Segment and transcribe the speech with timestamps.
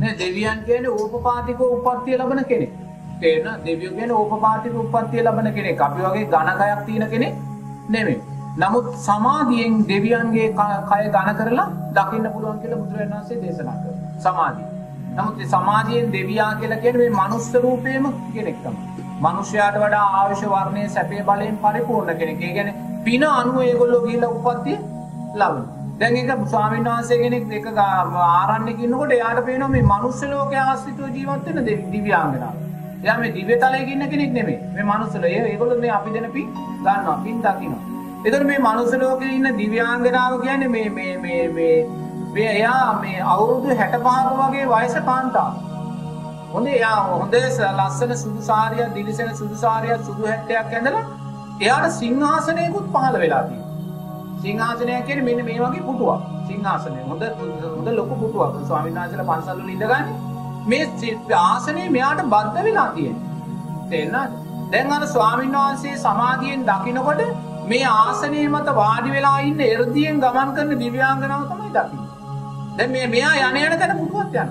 [0.00, 2.72] නේ දෙවියන් කියන්නේ ඕපපාතික උප්පත්තිය ලබන කෙනෙක්.
[3.20, 3.64] තේරෙනවද?
[3.66, 5.80] දෙවියෝ කියන්නේ ඕපපාතික උප්පත්තිය ලබන කෙනෙක්.
[5.80, 7.34] අපි වගේ ඝනකයක් තියෙන කෙනෙක්
[7.90, 8.20] නෙමෙයි.
[8.58, 14.20] නමුත් සමාධියෙන් දෙවියන්ගේ ක- කය ඝන කරලා දකින්න පුළුවන් කියලා බුදුරජාණන් වහන්සේ දේශනා කරනවා.
[14.22, 14.64] සමාධිය.
[15.16, 18.76] නමුත් මේ සමාධියෙන් දෙවියා කියලා කියන්නේ මේ මනුස්ස රූපේම කෙනෙක් තමයි.
[19.20, 22.42] මිනිස්යාට වඩා ආයුෂ වර්ණයේ සැපේ බලයෙන් පරිපූර්ණ කෙනෙක්.
[22.42, 22.74] ඒ කියන්නේ
[23.04, 24.78] පින අනුව ඒගොල්ලෝ ගිහිල්ලා උප්පත්තිය
[25.34, 25.83] ලබනවා.
[25.98, 31.08] දැන් ඒක ස්වාමීන් වහන්සේ කෙනෙක් එක ගා- ආරණ්‍යක ඉන්නකොට එයාට පේනවා මේ මනුස්ස ලෝකයේ ආශ්‍රිතව
[31.08, 32.54] ජීවත් වෙන දෙවි- දිව්‍යාංගනාව.
[33.04, 34.58] එයා මේ දිව්‍ය තලයක ඉන්න කෙනෙක් නෙමෙයි.
[34.74, 37.78] මේ මනුස්ස ලෝකයේ ඒගොල්ලෝ මේ අපි දෙන පින් ගන්නවා, පින් දකින්නවා.
[38.26, 41.86] එතකොට මේ මනුස්ස ලෝකයේ ඉන්න දිව්‍යාංගනාව කියන්නේ මේ මේ මේ මේ
[42.32, 45.74] මේ එයා මේ අවුරුදු 65ක වගේ වයස කාන්තාවක්.
[46.54, 47.34] හොඳ එයා හොඳ
[47.78, 51.04] ලස්සන සුදු සාරියක් දිලිසෙන සුදු සාරියක් සුදු හැට්ටයක් ඇඳලා
[51.62, 53.63] එයාට සිංහාසනයකුත් පහළ වෙලා තියෙනවා.
[54.44, 56.20] සිංහාසනය කියන්නේ මෙන්න මේ වගේ පුටුවක්.
[56.48, 57.22] සිංහාසනය හොඳ
[57.76, 58.56] හොඳ ලොකු පුටුවක්.
[58.66, 60.14] ස්වාමීන් වහන්සේලා පන්සල් වල ඉඳගන්නේ
[60.66, 63.88] මේ සි- ආසනය මෙයාට බද්ධ වෙලා තියෙනවා.
[63.90, 64.32] තේරෙනවද?
[64.72, 67.22] දැන් අර ස්වාමීන් වහන්සේ සමාධියෙන් දකිනකොට
[67.68, 72.08] මේ ආසනයේ මත වාඩි වෙලා ඉන්න එර්දියෙන් ගමන් කරන දිව්‍යාංගනාව තමයි දකින්නේ.
[72.76, 74.46] දැන් මේ මෙයා යන යන තැන පුටුවක් යනවා.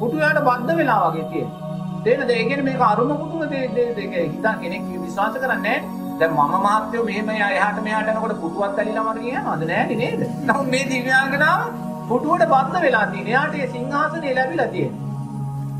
[0.00, 1.70] පුටුවට බද්ධ වෙලා වගේ තියෙනවා.
[2.04, 2.30] තේරෙනද?
[2.30, 6.08] ඒ කියන්නේ මේක අරුම පුටුව දෙ දෙ- දෙක හිතා කෙනෙක් විශ්වාස කරන්නේ නැහැ.
[6.20, 10.26] දැන් මම මහත්යෝ මෙහෙම එහාට මෙහාට යනකොට පුටුවක් ඇලිලා මට කියනවාද නෑනේ නේද?
[10.42, 11.62] නමුත් මේ දිව්‍යාංගනාව
[12.08, 13.26] පුටුවට බද්ධ වෙලා තියෙන.
[13.26, 15.08] එයාට ඒ සිංහාසනය ලැබිලා තියෙනවා.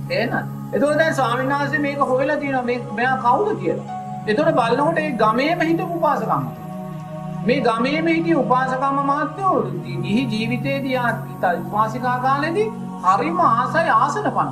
[0.08, 0.48] තේරෙනවද?
[0.72, 3.98] එතකොට දැන් ස්වාමීන් වහන්සේ මේක හොයලා තියෙනවා මේ මෙයා කවුද කියලා.
[4.26, 6.48] එතකොට බලනකොට ඒ ගමේම හිටපු උපාසකම්ම.
[7.44, 9.54] මේ ගමේම හිටිය උපාසකම්ම මහත්තයෝ
[10.00, 11.12] ගිහි ජීවිතයේදී ආ
[11.60, 12.66] උපාසිකා කාලෙදී
[13.04, 14.48] හරිම ආසයි ආසන පනවා.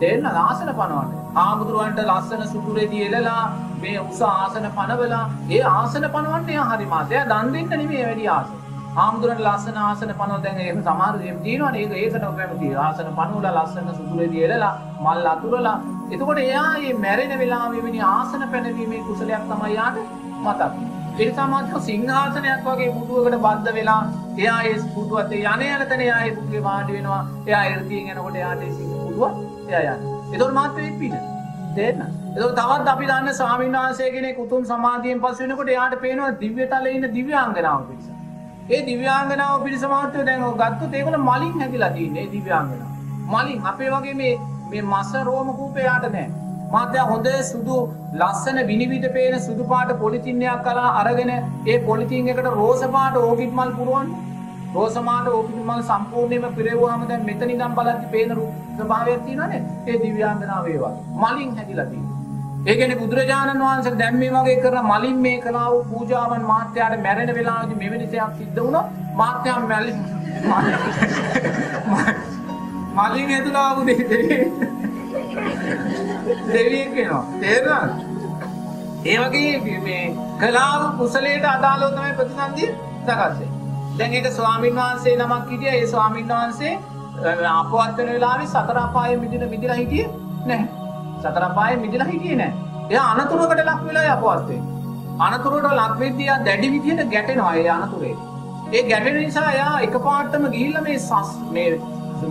[0.00, 1.14] දෙන්න ආසන පනවන්න.
[1.36, 3.42] ආමුදුරුවන්ට ලස්සන සුදුරෙදි එලලා
[3.80, 8.48] මේ උස ආසන පනවලා ඒ ආසන පනවන්න එයා හරි මාසය දන් දෙන්න නෙමෙයි වැඩි ආස.
[8.96, 12.68] ආමුදුරන්ට ලස්සන ආසන පනව දැන් එහෙම සමහර දේවල් තියෙනවනේ ඒක ඒකට කැමති.
[12.80, 14.74] ආසන පනවලා ලස්සන සුදුරෙදි එලලා
[15.04, 15.76] මල් අතුරලා
[16.08, 20.02] එතකොට එයා මේ මැරෙන වෙලාවෙ වෙනි ආසන පැනවීමේ කුසලයක් තමයි යාට
[20.38, 20.72] මතක්.
[21.14, 24.00] ඒ නිසා මාත්‍ර සිංහාසනයක් වගේ පුටුවකට බද්ධ වෙලා
[24.38, 27.22] එයා ඒ පුටුවත් යන යන තැන එයා ඒ පුටුවේ වාඩි වෙනවා.
[27.46, 29.24] එයා එර්තියෙන් යනකොට එයාට ඒ සිංහ පුටුව
[29.70, 30.20] එයා යනවා.
[30.28, 31.18] එතකොට මාත්‍ර එක් පින.
[31.78, 32.14] තේරෙනවද?
[32.34, 36.96] එතකොට තවත් අපි දන්න ස්වාමීන් වහන්සේ කෙනෙක් උතුම් සමාධියෙන් පස් වෙනකොට එයාට පේනවා දිව්‍ය තලයේ
[36.98, 38.08] ඉන්න දිව්‍යාංගනාව පිරිස.
[38.70, 42.90] ඒ දිව්‍යාංගනාව පිරිස මාත්‍ර දැන් ඔය ගත්තොත් ඒගොල්ලෝ මලින් හැදිලා තියෙන්නේ ඒ දිව්‍යාංගනාව.
[43.34, 44.34] මලින් අපේ වගේ මේ
[44.72, 46.44] මේ මස රෝම කූපේ යාට නැහැ.
[46.72, 47.76] මාත්‍ය හොඳ සුදු
[48.20, 51.32] ලස්සන විනිවිද පේන සුදු පාට පොලිතින්නයක් කරලා අරගෙන
[51.66, 53.52] ඒ පොලිතින් එකට රෝස පාට ඕකිඩ්
[54.76, 54.96] මල් පුරවන්නේ.
[54.96, 59.62] රෝසමාට ඕකිඩ් මල් සම්පූර්ණයෙන්ම පිරෙවුවාම දැන් මෙතන ඉඳන් බලද්දි පේන රූප ස්වභාවයක් තියෙනවානේ.
[59.86, 60.92] ඒ දිව්‍යාංගනාව ඒ වගේ.
[61.14, 62.16] මලින් හැදිලා තියෙනවා.
[62.66, 67.34] ඒ කියන්නේ බුදුරජාණන් වහන්සේ දැන් මේ වගේ කරන මලින් මේ කළා වූ පූජාවන් මාත්‍යාට මැරෙන
[67.34, 69.92] වෙලාවදී මෙවැනි දෙයක් සිද්ධ වුණොත් මාත්‍යා මැලි
[72.96, 74.52] මලින් ඇතුළා වූ දෙවියෙක්
[76.52, 77.24] දෙවියෙක් වෙනවා.
[77.40, 77.90] තේරුණාද?
[79.04, 82.70] ඒ වගේ මේ කලාව කුසලයට අදාළව තමයි ප්‍රතිසන්දිය
[83.06, 83.55] සකස් වෙන්නේ.
[83.98, 85.74] දැන් ඒක ස්වාමීන් වහන්සේ නමක් හිටියා.
[85.80, 90.08] ඒ ස්වාමීන් වහන්සේ අ, අපවත් වෙන වෙලාවේ සතර අපායේ මිදින මිදිලා හිටියේ
[90.46, 90.68] නැහැ.
[91.22, 92.54] සතර අපායේ මිදිලා හිටියේ නැහැ.
[92.90, 94.62] එයා අනතුරකට ලක් වෙලා අපවත් වෙන්නේ.
[95.28, 98.14] අනතුරට ලක් වෙද්දී එයා දැඩි විදියට ගැටෙනවා ඒ අනතුරේ.
[98.76, 101.70] ඒ ගැටෙන නිසා එයා එකපාරටම ගිහිල්ලා මේ සස් මේ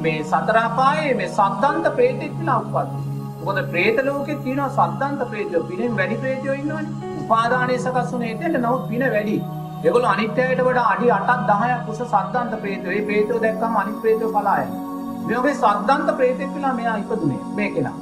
[0.05, 3.03] මේ සතර අපායේ මේ සද්දන්ත ප්‍රේතෙක් කියලා උපත් වෙනවා.
[3.45, 5.63] මොකද ප්‍රේත ලෝකෙත් තියෙනවා සද්දන්ත ප්‍රේතයෝ.
[5.71, 7.13] පිනෙන් වැඩි ප්‍රේතයෝ ඉන්නවනේ.
[7.21, 9.37] උපාදානයේ සකස් වුණ ඒතෙන්ට නමුත් පින වැඩි.
[9.85, 12.93] ඒගොල්ලෝ අනිත් අයට වඩා අඩි 8ක් 10ක් උස සද්දන්ත ප්‍රේතයෝ.
[12.97, 14.83] ඒ ප්‍රේතයෝ දැක්කම අනිත් ප්‍රේතයෝ පලා යනවා.
[15.27, 17.93] මේ වගේ සද්දන්ත ප්‍රේතෙක් කියලා මෙයා ඉපදුනේ මේ කෙනා.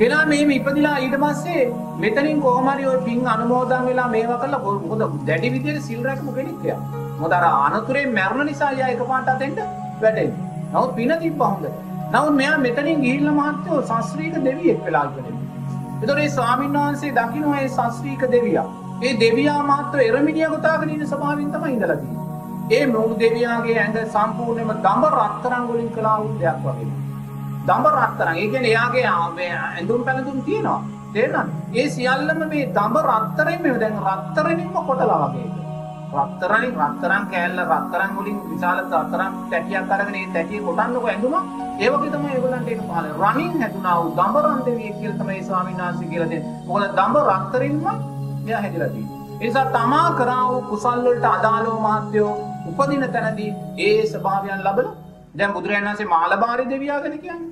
[0.00, 1.62] කෙනා මෙහෙම ඉපදිලා ඊට පස්සේ
[2.02, 6.66] මෙතනින් කොහොම හරි ওই පින් අනුමෝදන් වෙලා මේවා කරලා මොකද දැඩි විදියට සිල් රැකපු කෙනෙක්
[6.68, 6.78] එයා.
[7.22, 9.58] මොකද අර අනතුරේ මැරුණ නිසා එයා එකපාරට අතෙන්ට
[10.02, 10.28] වැටෙන්නේ.
[10.74, 11.80] නමුත් පින තිබ්බ හොඳට.
[12.12, 15.42] නමුත් මෙයා මෙතනින් ගිහිල්ලා මහත්තයෝ ශාස්ත්‍රීය දෙවියෙක් වෙලා ඉපදෙනවා.
[16.02, 18.68] එතකොට මේ ස්වාමීන් වහන්සේ දකින්න ඒ ශාස්ත්‍රීය දෙවියා.
[19.02, 22.20] ඒ දෙවියා මාත්‍ර එරමිනිය ගොතාගෙන ඉන්න ස්වභාවයෙන් තමයි ඉඳලා තියෙන්නේ.
[22.76, 26.90] ඒ මුළු දෙවියාගේ ඇඟ සම්පූර්ණයෙන්ම දඹ රත්තරන් වලින් කළා වූ දෙයක් වගේ.
[27.66, 28.34] දඹ රත්තරන්.
[28.34, 30.84] ඒ කියන්නේ එයාගේ ආ- මේ ඇඳුම් පැළඳුම් තියෙනවා.
[31.12, 31.76] තේරෙනවද?
[31.76, 35.48] ඒ සියල්ලම මේ දඹ රත්තරෙන් මේ දැන් රත්තරනින්ම කොටලා වගේ.
[36.14, 41.34] රත්තරනින් රත්තරන් කෑල්ල රත්තරන් වලින් විශාල රත්තරන් තැටියක් අරගෙන ඒ තැටිය කොටන්නකො ඇඳුම
[41.80, 43.06] ඒ වගේ තමයි ඒගොල්ලන්ට ඒක පහල.
[43.22, 46.64] රණින් හැදුනා වූ දඹ රන් දෙවියෙක් කියලා තමයි ස්වාමීන් වහන්සේ කියලා දෙන්නේ.
[46.66, 49.20] මොකද දඹ රත්තරින්ම එයා හැදිලා තියෙන්නේ.
[49.34, 52.32] ඒ නිසා තමා කරා වූ කුසල් වලට අදාළව මාත්‍යෝ
[52.68, 53.50] උපදින තැනදී
[53.86, 54.92] ඒ ස්වභාවයන් ලබලා
[55.38, 57.50] දැන් බුදුරජාණන් වහන්සේ මාළබාරි දෙවියා ගැන කියන්නේ.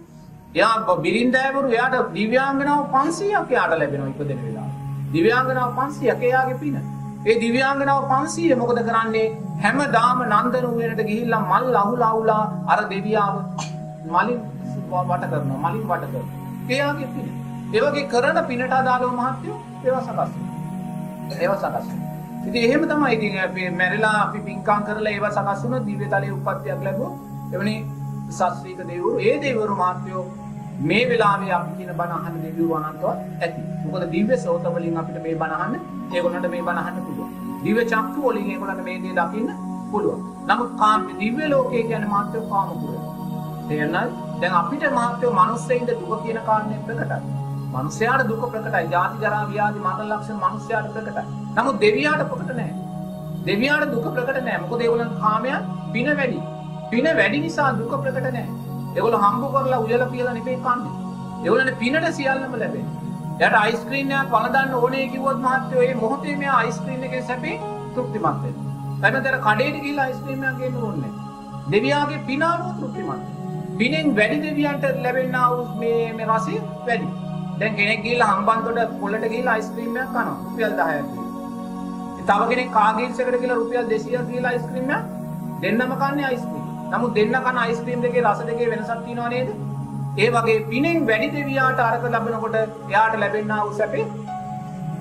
[0.55, 4.71] එයා බිරින්දෑවරු එයාට දිව්‍යාංගනාව 500ක් එයාට ලැබෙනවා ඉපදෙන වෙලාව.
[5.13, 6.81] දිව්‍යාංගනාව 500ක් එයාගේ පින.
[7.27, 9.29] ඒ දිව්‍යාංගනාව 500 මොකද කරන්නේ?
[9.63, 12.43] හැමදාම නන්දන උයනට ගිහිල්ලා මල් අහුලා අහුලා
[12.73, 13.35] අර දෙවියාව
[14.09, 14.41] මලින්
[14.91, 16.37] වට කරනවා මලින් වට කරනවා
[16.69, 17.27] එයාගේ පින
[17.73, 20.48] ඒ වගේ කරන පිනට අදාළව මහත්තයෝ ඒවා සකස් වෙනවා
[21.35, 22.17] ඒවා සකස් වෙනවා
[22.47, 26.85] ඉතින් එහෙම තමයි ඉතින් අපි මැරිලා අපි පින්කම් කරලා ඒවා සකස් වුණා දිව්‍ය තලයේ උප්පත්තියක්
[26.85, 27.15] ලැබුවා
[27.55, 27.79] එවැනි
[28.31, 30.25] සස්ත්‍රීක දෙවිවරු ඒ දෙවිවරු මහත්තයෝ
[30.81, 33.07] මේ වෙලාවේ අපි කියන බණ අහන දෙවිවරු අනන්තවත්
[33.43, 33.61] ඇති.
[33.85, 35.75] මොකද දිව්‍ය සෝත වලින් අපිට මේ බණ අහන්න
[36.13, 37.33] ඒගොල්ලන්ට මේ බණ අහන්න පුළුවන්.
[37.65, 39.51] දිව්‍ය චක්කු වලින් ඒගොල්ලන්ට මේ දේ දකින්න
[39.91, 40.21] පුළුවන්.
[40.49, 42.99] නමුත් කාම දිව්‍ය ලෝකයේ කියන්නේ මාත්‍ය කාම පුරය.
[43.69, 44.15] තේරෙනවද?
[44.41, 47.38] දැන් අපිට මාත්‍ය මිනිස්සෙයින්ද දුක කියන කාරණේ ප්‍රකටයි.
[47.75, 48.85] මිනිස්යාට දුක ප්‍රකටයි.
[48.95, 51.25] ජාති ජරා ව්‍යාධි මරණ ලක්ෂණ මිනිස්යාට ප්‍රකටයි.
[51.57, 52.77] නමුත් දෙවියාට ප්‍රකට නැහැ.
[53.49, 54.63] දෙවියාට දුක ප්‍රකට නැහැ.
[54.63, 56.41] මොකද ඒගොල්ලන් කාමයන් පින වැඩි.
[56.93, 58.47] පින වැඩි නිසා දුක ප්‍රකට නැහැ.
[58.97, 60.95] ඒගොල්ලෝ හම්බ කරලා උයලා පියලා නෙමෙයි කන්නේ.
[61.45, 63.05] ඒගොල්ලන්ට පිනට සියල්ලම ලැබෙනවා.
[63.41, 67.57] එයාට අයිස්ක්‍රීම් එකක් වළඳන්න ඕනේ කිව්වොත් මහත්තයෝ ඒ මොහොතේ මෙයා අයිස්ක්‍රීම් එකේ සැපේ
[67.95, 68.75] තෘප්තිමත් වෙනවා.
[69.03, 71.71] හැබැයි අර කඩේට ගිහිල්ලා අයිස්ක්‍රීම් එකක් ගේන්න ඕනේ නැහැ.
[71.73, 73.23] දෙවියාගේ පින අනුව තෘප්තිමත්.
[73.79, 77.09] පිනෙන් වැඩි දෙවියන්ට ලැබෙනා වූ මේ මේ රසය වැඩි.
[77.61, 80.37] දැන් කෙනෙක් ගිහිල්ලා හම්බන්තොට පොළට ගිහිල්ලා අයිස්ක්‍රීම් එකක් කනවා.
[80.45, 82.27] රුපියල් 10ක් දීලා.
[82.29, 85.05] තව කෙනෙක් කාගේන්ස් එකට ගිහිල්ලා රුපියල් 200ක් දීලා අයිස්ක්‍රීම් එකක්
[85.63, 86.65] දෙන්නම කන්නේ අයිස්ක්‍රීම්.
[86.93, 89.51] නමුත් දෙන්න කන අයිස්ක්‍රීම් දෙකේ රස දෙකේ වෙනසක් තියෙනව නේද?
[90.17, 94.07] ඒ වගේ පිනෙන් වැඩි දෙවියාට අරක ලැබෙනකොට එයාට ලැබෙනා වූ සැපේ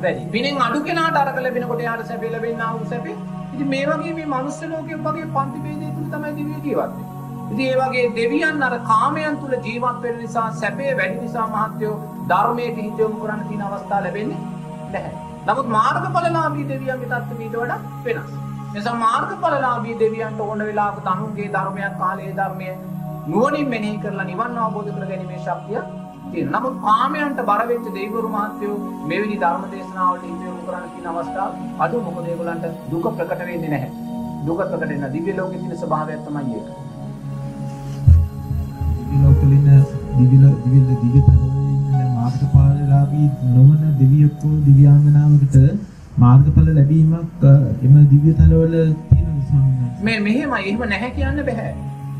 [0.01, 0.25] වැඩි.
[0.35, 3.15] පිනෙන් අඩු කෙනාට අරක ලැබෙනකොට එයාට සැපේ ලැබෙනා වූ සැපේ.
[3.53, 7.07] ඉතින් මේ වගේ මේ මනුස්ස ලෝකයේ වගේ පන්ති ભેදේ තුල තමයි දිව්‍ය ජීවත් වෙන්නේ.
[7.51, 12.75] ඉතින් ඒ වගේ දෙවියන් අර කාමයන් තුල ජීවත් වෙන නිසා සැපේ වැඩි නිසා මහත්යෝ ධර්මයේ
[12.77, 14.39] හිත යොමු කරන්න තියෙන අවස්ථා ලැබෙන්නේ
[14.91, 15.11] නැහැ.
[15.47, 18.31] නමුත් මාර්ගඵලලාභී දෙවියන්ගේ தත්ත්වය ඊට වඩා වෙනස්.
[18.73, 22.67] නිසා මාර්ගඵලලාභී දෙවියන්ට ඕන වෙලාවක තනුන්ගේ ධර්මයක් කාලයේ ධර්මය
[23.27, 25.79] නුවණින් මෙනෙහි කරලා නිවන් අවබෝධ කර ගැනීමේ ශක්තිය
[26.31, 26.59] තියෙනවා.
[26.59, 28.75] නමුත් කාමයන්ට බර වෙච්ච දෙවිවරු මහත්වෝ
[29.07, 33.89] මෙවැනි ධර්ම දේශනාවලට හිත යොමු කරන්න තියෙන අවස්ථාව අඩු මොකද ඒගොල්ලන්ට දුක ප්‍රකට වෙන්නේ නැහැ.
[34.45, 36.67] දුක ප්‍රකට වෙන දිව්‍ය ලෝකයේ තියෙන ස්වභාවයක් තමයි ඒක.
[39.01, 39.69] දිව්‍ය ලෝකවල ඉන්න
[40.17, 40.37] දිව්‍ය
[41.21, 41.46] ලෝ-
[42.27, 45.55] මාර්ගඵලලාභී නොවන දෙවියෙකු දිව්‍යාංගනාවකට
[46.17, 47.53] මාර්ගඵල ලැබීමක් අ,
[47.85, 48.73] එම දිව්‍ය තලවල
[49.09, 50.03] තියෙන ස්වාමීන් වහන්සේ.
[50.05, 51.69] මේ මෙහෙමයි එහෙම නැහැ කියන්න බෑ.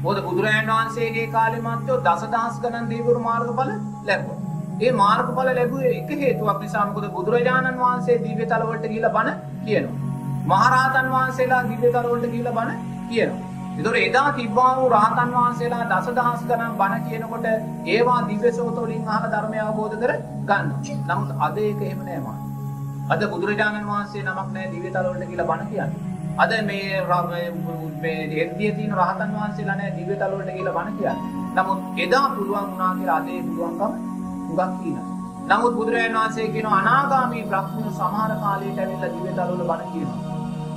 [0.03, 3.71] මොකද බුදුරජාණන් වහන්සේගේ කාලේ මත්තෝ දසදහස් ගණන් දෙවිවරු මාර්ගඵල
[4.07, 4.39] ලැබුවා.
[4.81, 9.95] ඒ මාර්ගඵල ලැබුවේ එක හේතුවක් නිසා මොකද බුදුරජාණන් වහන්සේ දිව්‍ය තලවලට ගිහිල්ලා බණ කියනවා.
[10.51, 12.77] මහරහතන් වහන්සේලා දිව්‍ය තලවලට ගිහිල්ලා බණ
[13.09, 13.46] කියනවා.
[13.77, 17.45] ඒතොර එදා තිබ්බා වූ රහතන් වහන්සේලා දසදහස් ගණන් බණ කියනකොට
[17.85, 20.13] ඒවා දිව්‍ය සෝත වලින් අහන ධර්මය අවබෝධ කර
[20.45, 21.15] ගන්නවා.
[21.15, 22.39] නමුත් අද ඒක එහෙම නෑ මාත්.
[23.09, 25.99] අද බුදුරජාණන් වහන්සේ නමක් නෑ දිව්‍ය තලවලට කියලා බණ කියන්නේ.
[26.37, 27.53] අද මේ ර- මේ-
[28.01, 31.15] මේ එද්දිය තියෙන රහතන් වහන්සේලා නෑ දිව්‍ය තලවලට කියලා බණ කියන්නේ.
[31.55, 33.93] නමුත් එදා පුළුවන් වුණා කියලා අද ඒ පුළුවන්කම
[34.47, 35.05] හුඟක් තියෙනවා.
[35.49, 40.19] නමුත් බුදුරජාණන් වහන්සේ කියන අනාගාමී බ්‍රහ්මණය සමහර කාලයට ඇවිල්ලා දිව්‍ය තලවල බණ කියනවා.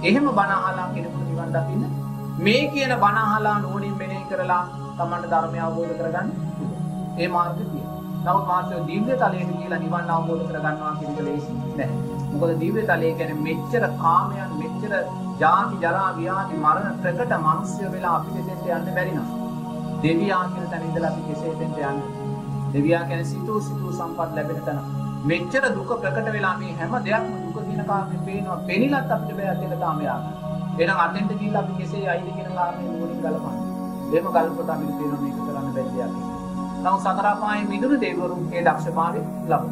[0.04, 1.99] එහෙම බණ අහලා කෙනෙකුට නිවන් දකින්න
[2.44, 4.60] මේ කියන බණ අහලා නුවණින් මෙනෙහි කරලා
[4.98, 6.78] තමන්ට ධර්මය අවබෝධ කරගන්න පුළුවන්.
[7.18, 7.98] ඒ මාර්ගය තියෙනවා.
[8.24, 11.88] නමුත් මාත්‍යෝ දිව්‍ය තලයට කියලා නිවන් අවබෝධ කරගන්නවා කියන එක ලේසි නෑ.
[12.32, 14.94] මොකද දිව්‍ය තලය කියන්නේ මෙච්චර කාමයන් මෙච්චර
[15.42, 19.28] ජාති ජරා ව්‍යාධි මරණ ප්‍රකට මිනිස්සු වෙලා අපි දෙතෙන්ට යන්න බැරි නම්
[20.02, 21.94] දෙවියා කියන තැන ඉඳලා අපි කෙසේ දෙන්න යන්නේ?
[22.74, 24.84] දෙවියා කියන්නේ සිතූ සිතූ සම්පත් ලැබෙන තැන.
[25.28, 28.60] මෙච්චර දුක ප්‍රකට වෙලා මේ හැම දෙයක්ම දුක කියන කාරණේ පේනවා.
[28.68, 30.39] පෙනිලත් අපිට බෑ අතෙන් තාම යන්න.
[30.80, 33.56] එහෙනම් අතෙන්ට ගිහිල්ලා අපි කෙසේ යයිද කියන කාරණේ නුවණින් ගලපන්න.
[34.10, 36.36] එහෙම ගලපුවට අපිට තේරෙනවා මේක කරන්න බැරි දෙයක් කියලා.
[36.82, 39.62] නමුත් සතර අපායේ මිදුණු දෙවිවරු ඒ දක්ෂභාවය ලබනවා.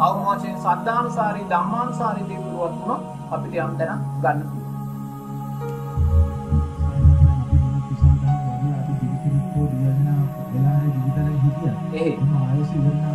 [0.00, 4.58] අවම වශයෙන් සද්ධානුසාරී ධම්මානුසාරී දෙවිවරුවත් වුණොත් අපිට යම් තැනක් ගන්න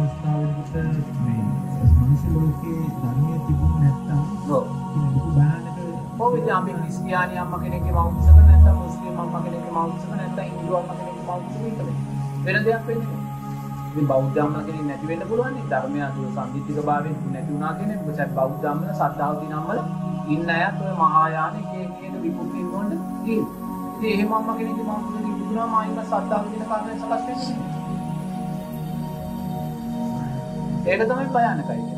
[0.03, 0.75] අවස්ථාවකට
[1.19, 1.43] මේ
[1.91, 4.72] මනුෂ්‍ය ලෝකයේ ධර්මයේ තිබුණ නැත්තම් ඔව්.
[6.33, 10.09] ඉතින් ලොකු භයානක ඔව් ඉතින් අපි ක්‍රිස්තියානි අම්මා කෙනෙක්ගේ මවුසක නැත්නම් මුස්ලිම් අම්මා කෙනෙක්ගේ මවුසක
[10.11, 11.79] නැත්නම් හින්දු අම්මා කෙනෙක්ගේ මවුසක ඉන්නද?
[12.45, 13.23] වෙන දෙයක් වෙන්නේ නැහැ.
[13.89, 15.65] ඉතින් බෞද්ධ අම්මා කෙනෙක් නැති වෙන්න පුළුවන් නේ.
[15.69, 19.85] ධර්මය අතුල සම්දිත්තික භාවයෙන් නැති වුණා කියන්නේ මොකද බෞද්ධ අම්මලා සද්ධාව දින අම්මලා
[20.27, 22.91] ඉන්න අයත් ඔය මහායාන එකේ කියන විමුක්තිය ඉන්නොත්
[23.25, 23.45] ගිහින්.
[23.93, 27.81] ඉතින් එහෙම අම්මා කෙනෙක්ගේ මවුසක ඉපදුනාම ආයිම සද්ධාව දින කාරණේ සකස් වෙන්නේ.
[30.85, 31.93] ඒක තමයි භයානකයි කියන්නේ.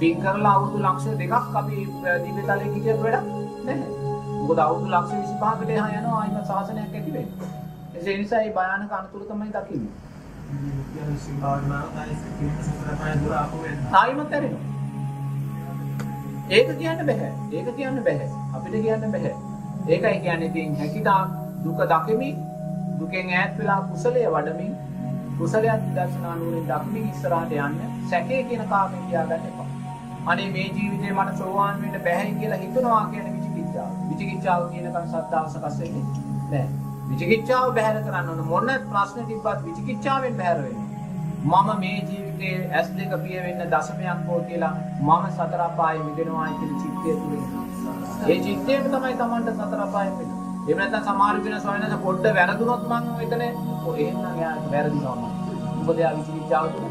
[0.00, 1.76] පින් කරලා අවුරුදු ලක්ෂ දෙකක් අපි
[2.24, 3.33] දිව්‍ය තලයේ හිටියත් වැඩක්
[3.66, 3.88] නැහැ.
[4.40, 7.50] මොකද අවුරුදු ලක්ෂ 25කට එහා යනවා ආයිම ශාසනයක් ඇති වෙන්නේ.
[7.96, 9.92] ඒ නිසා මේ භයානක අනතුරු තමයි දකින්නේ.
[13.92, 14.64] ආයිමත් ඇරෙනවා.
[16.50, 17.30] ඒක කියන්න බෑ.
[17.52, 18.30] ඒක කියන්න බෑ.
[18.54, 19.32] අපිට කියන්න බෑ.
[19.88, 21.20] ඒකයි කියන්නේ ඉතින් හැකිතා
[21.64, 22.36] දුක දකිමින්
[22.98, 24.74] දුකෙන් ඈත් වෙලා කුසලයේ වඩමින්
[25.38, 27.80] කුසලයක් දර්ශනා නුවණින් දකිමින් ඉස්සරහට යන්න
[28.10, 29.66] සැකේ කියන කාමෙන් තියාගන්න එපා.
[30.26, 33.43] අනේ මේ ජීවිතේ මට සෝවාන් වෙන්න බැහැ කියලා හිතනවා කියන
[34.08, 34.62] විචිකිච්ඡාව.
[34.62, 36.04] විචිකිච්ඡාව කියනකන් සත්‍තාව සකස් වෙන්නේ
[36.50, 36.68] නැහැ.
[37.10, 40.84] විචිකිච්ඡාව බැහැර කරන්න ඕන මොන ප්‍රශ්න තිබ්බත් විචිකිච්ඡාවෙන් බැහැර වෙන්න.
[41.44, 46.72] මම මේ ජීවිතයේ ඇස් දෙක පිය වෙන්න දශමයක් හෝ කියලා මම සතර අපායේ මිදෙනවා කියන
[46.80, 47.64] චිත්තය තුල ඉන්නවා.
[48.28, 50.42] ඒ චිත්තයෙන් තමයි Tamanට සතර අපායේ මිදෙන්නේ.
[50.66, 53.42] එහෙම නැත්නම් සමහර වෙන සොයනස පොඩ්ඩ වැරදුනොත් මං එතන
[53.86, 55.32] ඔය එහෙම නම් යාට වැරදිනවා මම.
[55.78, 56.86] මොකද යා විචිකිච්ඡාව තුල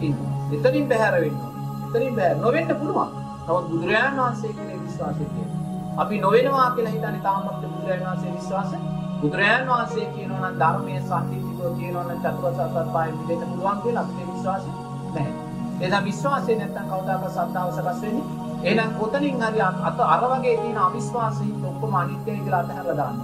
[0.00, 0.32] ඉන්නවා.
[0.54, 1.52] එතනින් බැහැර වෙන්න ඕන.
[1.86, 3.10] එතනින් බැහැර නොවෙන්න පුළුවන්.
[3.46, 5.63] නමුත් බුදුරජාණන් වහන්සේ කෙරේ විශ්වාසය තියෙනවා.
[5.96, 8.78] අපි නොවෙනවා කියලා හිතන්නේ තාම අපිට බුදුරජාණන් වහන්සේ විශ්වාසය
[9.20, 14.32] බුදුරජාණන් වහන්සේ කියනවා නම් ධර්මයේ සම්පූර්ණව කියනවා නම් චතුරාර්ය සත්‍ය පාය මිදෙන්න පුළුවන් කියලා අපිට
[14.32, 14.70] විශ්වාසය
[15.14, 15.32] නැහැ.
[15.80, 18.26] එහෙනම් විශ්වාසය නැත්තම් කවදාකවත් සත්‍තාව සකස් වෙන්නේ.
[18.64, 23.18] එහෙනම් කොතනින් හරි අත අර වගේ තියෙන අවිශ්වාසයෙන් ඔක්කොම අනිත්‍යයි කියලා අතහැරලා දාන්න.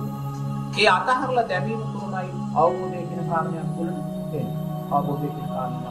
[0.78, 4.46] ඒ අතහැරලා දැමීම තුරමයි අවබෝධය කියන කාරණයක් තුළ එන්නේ.
[4.90, 5.89] අවබෝධය කියන කාරණය